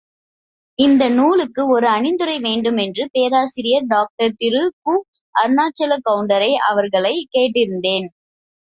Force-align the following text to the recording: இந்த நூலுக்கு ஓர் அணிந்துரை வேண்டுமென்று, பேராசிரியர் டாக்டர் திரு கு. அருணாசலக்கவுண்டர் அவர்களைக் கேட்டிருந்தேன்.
இந்த 0.79 1.09
நூலுக்கு 1.09 1.67
ஓர் 1.67 1.83
அணிந்துரை 1.89 2.39
வேண்டுமென்று, 2.39 3.09
பேராசிரியர் 3.11 3.87
டாக்டர் 3.87 4.33
திரு 4.37 4.63
கு. 4.83 4.95
அருணாசலக்கவுண்டர் 5.35 6.49
அவர்களைக் 6.69 7.29
கேட்டிருந்தேன். 7.33 8.09